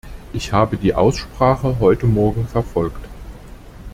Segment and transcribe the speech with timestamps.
[0.33, 3.05] Ich habe die Aussprache heute morgen verfolgt.